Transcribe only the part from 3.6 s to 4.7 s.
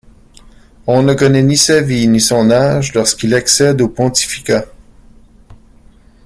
au pontificat.